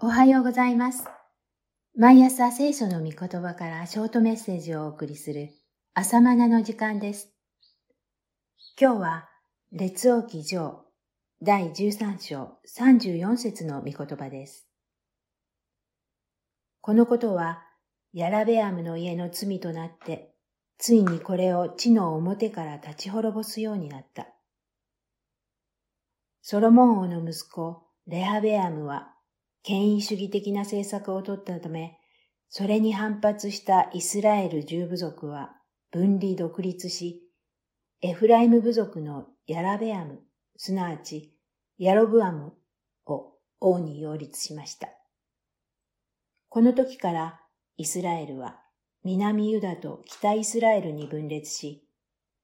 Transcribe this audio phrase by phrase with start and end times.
[0.00, 1.04] おはようございます。
[1.96, 5.48] 毎朝聖書の御言葉からショートメッセージをお送りする
[5.92, 7.32] 朝マナの時間です。
[8.80, 9.28] 今日は
[9.72, 10.84] 列王記上
[11.42, 14.68] 第13章34節の御言葉です。
[16.80, 17.64] このことは
[18.12, 20.32] ヤラベアムの家の罪となって、
[20.76, 24.28] ついにこれを地の表から立ち滅ぼすようになった。
[26.40, 29.14] ソロモン王の息子レハベアムは
[29.62, 31.98] 権威主義的な政策を取ったため、
[32.48, 35.54] それに反発したイスラエル十部族は
[35.90, 37.22] 分離独立し、
[38.00, 40.20] エフライム部族のヤラベアム、
[40.56, 41.34] すなわち
[41.78, 42.54] ヤロブアム
[43.06, 44.88] を王に擁立しました。
[46.48, 47.40] この時から
[47.76, 48.60] イスラエルは
[49.04, 51.86] 南ユダと北イスラエルに分裂し、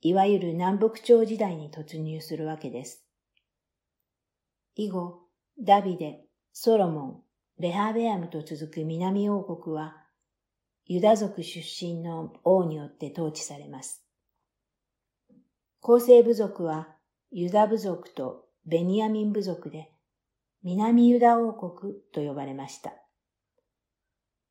[0.00, 3.04] いわゆる南北朝時代に突入するわけです。
[4.76, 5.22] 以後、
[5.60, 6.27] ダビデ、
[6.60, 7.22] ソロモン、
[7.60, 9.94] レハベアムと続く南王国は、
[10.86, 14.04] ユダ族出身の王によって統治されます。
[15.78, 16.88] 構成部族は
[17.30, 19.92] ユダ部族とベニヤミン部族で、
[20.64, 22.90] 南ユダ王国と呼ばれました。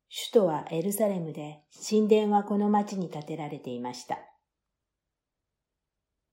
[0.08, 4.18] 首都はエルサレムで、神殿はこの町に建てられていました。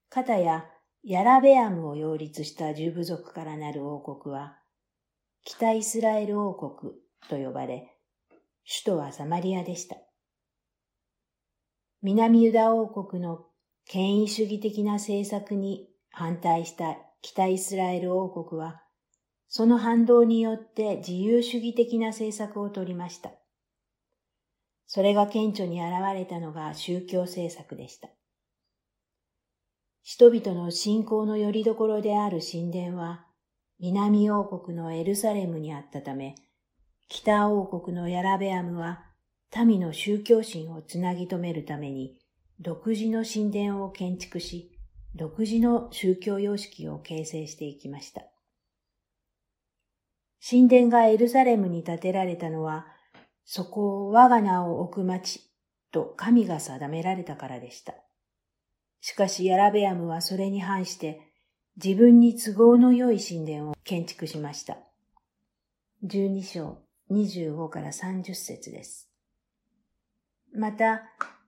[0.07, 0.67] かたや、
[1.03, 4.57] ヤラベアムを擁立した十部族からなる王国は、
[5.47, 6.93] 北イスラエル王国
[7.29, 7.95] と呼ばれ、
[8.67, 9.95] 首都はサマリアでした。
[12.01, 13.45] 南ユダ王国の
[13.85, 18.81] 権威主義的な政策に反対した北イスラエル王国は、
[19.47, 23.29] その反動によって自由主義的な政策を取りました。
[24.87, 28.09] それが顕著に現れたのが宗教政策でした。
[30.01, 33.24] 人々の信仰の拠り所である神殿は、
[33.79, 36.35] 南王国のエルサレムにあったため、
[37.09, 39.03] 北王国のヤラベアムは、
[39.65, 42.19] 民の宗教心をつなぎ止めるために、
[42.59, 44.71] 独自の神殿を建築し、
[45.13, 48.23] 独自の宗教様式を形成していきました。
[50.47, 52.87] 神殿がエルサレムに建てられたのは、
[53.45, 55.41] そこを我が名を置く町
[55.91, 57.93] と神が定められたからでした。
[59.01, 61.24] しかしヤラベアムはそれに反して
[61.83, 64.77] 自分に都合の良い神殿を建築しました。
[66.05, 66.77] 12章
[67.11, 69.09] 25から30節です。
[70.53, 71.03] また、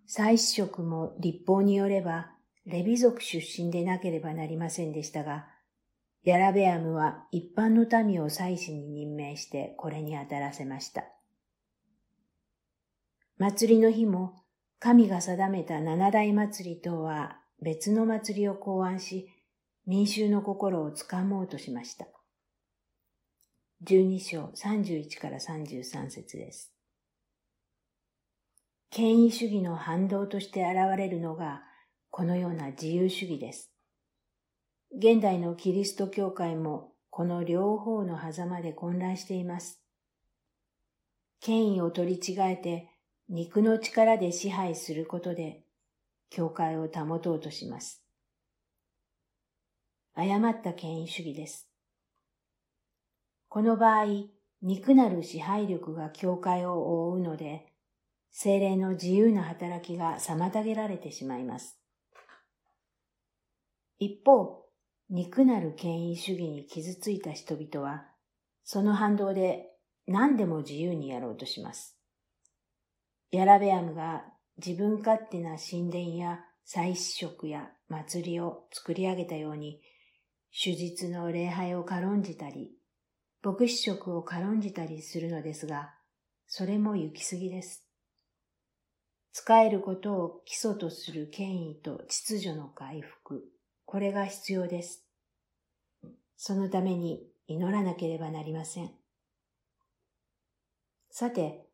[0.05, 2.31] 祭司職も立法によれば
[2.65, 5.47] レビ族出身でなければなりませんでしたが、
[6.23, 11.05] ヤラベアムは一般の民を祭司に任命してこれに当たらせました。
[13.37, 14.43] 祭りの日も
[14.79, 19.29] 神が定めた七大祭りとは別の祭りを考案し、
[19.87, 22.07] 民衆の心をつかもうとしました。
[23.85, 26.73] 12章31から33節です。
[28.89, 31.63] 権威主義の反動として現れるのが
[32.09, 33.71] このような自由主義です。
[34.91, 39.81] 現代のキリスト教会もこの両方の狭間で混乱しています。
[41.39, 42.89] 権威を取り違えて
[43.29, 45.63] 肉の力で支配することで
[46.29, 48.06] 教会を保とうとします。
[50.19, 51.69] 誤った権威主義です。
[53.49, 54.05] この場合、
[54.63, 57.71] 肉なる支配力が教会を覆うので、
[58.31, 61.79] 精霊の自由な働きが妨げられてしまいます。
[63.99, 64.65] 一方、
[65.11, 68.07] 肉なる権威主義に傷ついた人々は、
[68.63, 69.67] その反動で
[70.07, 71.95] 何でも自由にやろうとします。
[73.29, 74.25] ヤラベアムが
[74.57, 79.79] 自分勝手な神殿や祭祀職や祭りを作り上げたように、
[80.51, 82.71] 手術の礼拝を軽んじたり、
[83.43, 85.93] 牧師職を軽んじたりするのですが、
[86.47, 87.85] それも行き過ぎです。
[89.33, 93.43] 使えることを基礎とする権威と秩序の回復、
[93.85, 95.05] これが必要です。
[96.35, 98.91] そのために祈らなければなりません。
[101.11, 101.67] さて、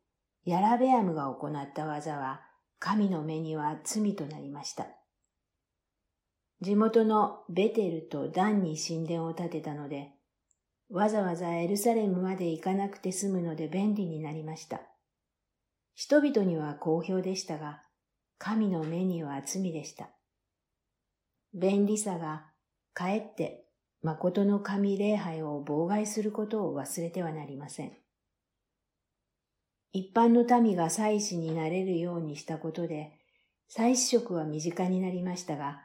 [0.44, 2.42] ヤラベアムが行った技は、
[2.78, 4.86] 神の目には罪となりました。
[6.60, 10.12] 地元のベテルとダンに神殿を建てたので、
[10.90, 14.80] わざわざエルサレムまで行かなくて済むので便利になりました。
[15.94, 17.82] 人々には好評でしたが、
[18.38, 20.10] 神の目には罪でした。
[21.54, 22.46] 便利さが
[22.92, 23.64] かえって
[24.02, 27.92] 誠の神礼拝を妨害することを忘れてはなりません。
[29.92, 33.12] 一般の民が祭司になれるようにしたことで、
[33.68, 35.80] 祭司職は身近になりましたが、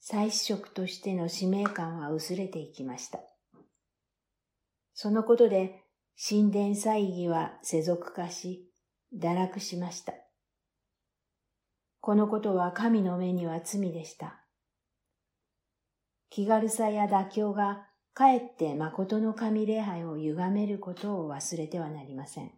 [0.00, 3.20] 祭司職としての使命感は薄れていきました。
[4.94, 5.84] そのことで、
[6.28, 8.70] 神殿祭儀は世俗化し、
[9.16, 10.14] 堕落しました。
[12.00, 14.44] このことは神の目には罪でした。
[16.30, 22.52] 気軽さや妥協がかえって誠の神礼拝を歪めることを忘れてはなりません。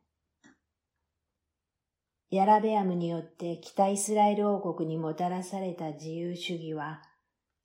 [2.30, 7.02] ヤラベアムによって北イスラエル王国にもたらされた自由主義は、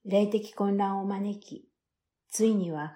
[0.07, 1.67] 霊的混乱を招き、
[2.29, 2.95] ついには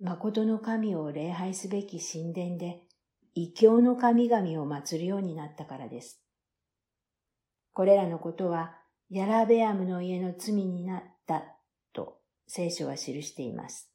[0.00, 2.82] 誠の神を礼拝すべき神殿で
[3.34, 6.22] 異教の神々を祀るようになったからです。
[7.72, 8.76] これらのことは
[9.10, 11.42] ヤラベアムの家の罪になった
[11.92, 13.90] と聖書は記しています。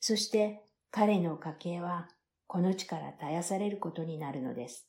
[0.00, 2.08] そして彼の家系は
[2.48, 4.88] この地から絶やされることになるのです。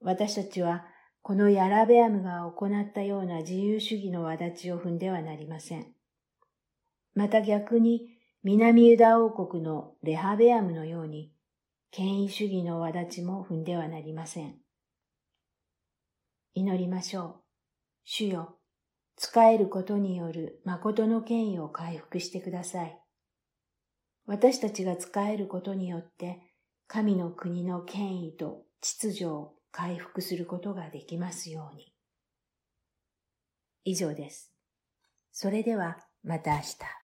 [0.00, 0.86] 私たちは
[1.28, 5.88] このヤラベアムが行ったような自由主義の轍を踏んではなりません。
[7.12, 8.08] また逆に
[8.42, 11.30] 南ユダ王国のレハベアムのように
[11.90, 14.54] 権威主義の轍も踏んではなりません。
[16.54, 17.34] 祈りましょう。
[18.04, 18.56] 主よ、
[19.16, 22.98] 使えることによる誠の権威を回復してください。
[24.24, 26.40] 私たちが使えることによって
[26.86, 31.92] 神の国の権威と秩序を回復することができますように。
[33.84, 34.52] 以上です。
[35.32, 37.07] それではまた明日。